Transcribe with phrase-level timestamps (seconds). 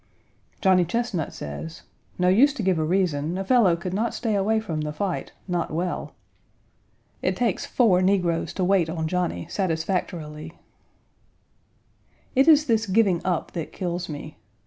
[0.61, 1.83] Johnny Chesnut says:
[2.17, 5.31] "No use to give a reason a fellow could not stay away from the fight
[5.47, 6.15] not well."
[7.21, 10.53] It takes four negroes to wait on Johnny satisfactorily........................................
[12.35, 14.39] It is this giving up that kills me.